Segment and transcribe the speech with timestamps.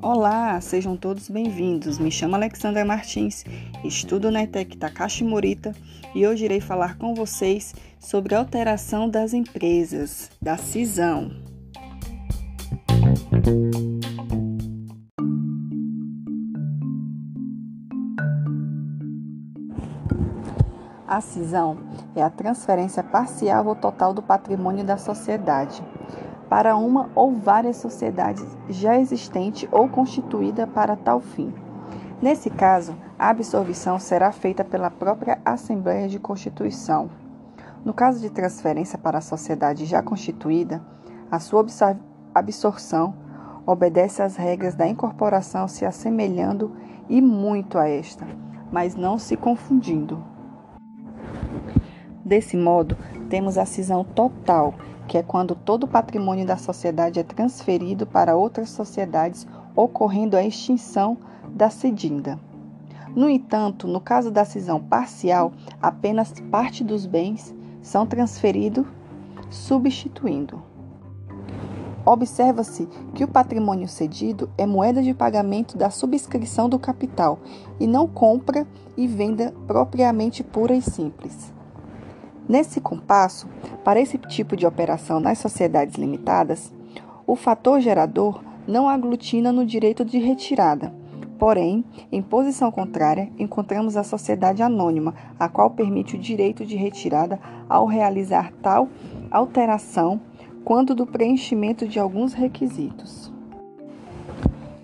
[0.00, 1.98] Olá, sejam todos bem-vindos.
[1.98, 3.44] Me chamo Alexandra Martins,
[3.82, 5.74] estudo na ETEC Takashi Morita
[6.14, 11.43] e hoje irei falar com vocês sobre a alteração das empresas, da cisão.
[21.14, 21.76] A cisão
[22.16, 25.80] é a transferência parcial ou total do patrimônio da sociedade
[26.48, 31.54] para uma ou várias sociedades já existente ou constituída para tal fim.
[32.20, 37.08] Nesse caso, a absorção será feita pela própria Assembleia de Constituição.
[37.84, 40.82] No caso de transferência para a sociedade já constituída,
[41.30, 41.64] a sua
[42.34, 43.14] absorção
[43.64, 46.74] obedece às regras da incorporação, se assemelhando
[47.08, 48.26] e muito a esta,
[48.72, 50.33] mas não se confundindo.
[52.24, 52.96] Desse modo,
[53.28, 54.74] temos a cisão total,
[55.06, 60.42] que é quando todo o patrimônio da sociedade é transferido para outras sociedades, ocorrendo a
[60.42, 61.18] extinção
[61.50, 62.38] da cedinda.
[63.14, 68.86] No entanto, no caso da cisão parcial, apenas parte dos bens são transferidos,
[69.50, 70.62] substituindo.
[72.06, 77.38] Observa-se que o patrimônio cedido é moeda de pagamento da subscrição do capital
[77.78, 81.53] e não compra e venda propriamente pura e simples.
[82.48, 83.48] Nesse compasso,
[83.82, 86.72] para esse tipo de operação nas sociedades limitadas,
[87.26, 90.92] o fator gerador não aglutina no direito de retirada.
[91.38, 97.40] Porém, em posição contrária, encontramos a sociedade anônima, a qual permite o direito de retirada
[97.68, 98.88] ao realizar tal
[99.30, 100.20] alteração
[100.64, 103.32] quando do preenchimento de alguns requisitos.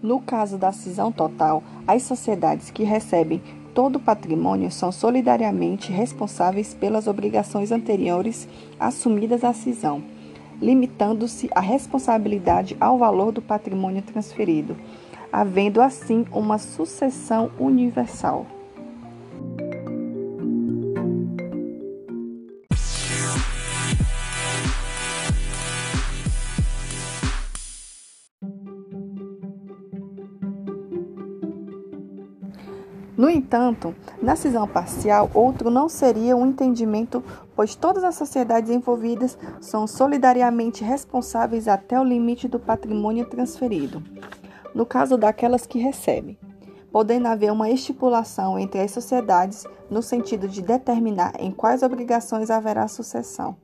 [0.02, 3.42] No caso da cisão total, as sociedades que recebem
[3.74, 10.02] todo o patrimônio são solidariamente responsáveis pelas obrigações anteriores assumidas à cisão,
[10.60, 14.76] limitando-se a responsabilidade ao valor do patrimônio transferido,
[15.32, 18.46] havendo assim uma sucessão universal.
[33.20, 37.22] No entanto, na cisão parcial, outro não seria um entendimento,
[37.54, 44.02] pois todas as sociedades envolvidas são solidariamente responsáveis até o limite do patrimônio transferido,
[44.74, 46.38] no caso daquelas que recebem,
[46.90, 52.88] podendo haver uma estipulação entre as sociedades no sentido de determinar em quais obrigações haverá
[52.88, 53.54] sucessão.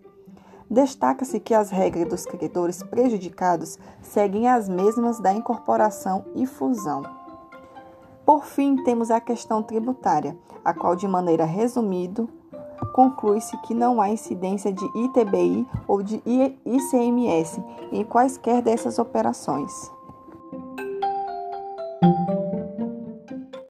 [0.70, 7.24] Destaca-se que as regras dos credores prejudicados seguem as mesmas da incorporação e fusão.
[8.26, 12.26] Por fim, temos a questão tributária, a qual, de maneira resumida,
[12.92, 19.95] conclui-se que não há incidência de ITBI ou de ICMS em quaisquer dessas operações.